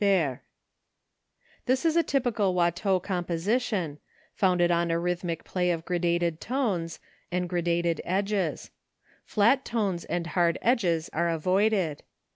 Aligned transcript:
This 1.67 1.85
is 1.85 1.95
a 1.95 2.01
typical 2.01 2.55
Watteau 2.55 2.99
composition, 2.99 3.99
founded 4.33 4.71
on 4.71 4.89
a 4.89 4.97
rhythmic 4.97 5.43
play 5.43 5.69
of 5.69 5.85
gradated 5.85 6.39
tones 6.41 6.99
and 7.31 7.47
gradated 7.47 7.99
edges. 8.03 8.71
Flat 9.25 9.63
tones 9.63 10.05
and 10.05 10.25
hard 10.33 10.57
edges 10.63 11.11
are 11.13 11.29
avoided. 11.29 12.01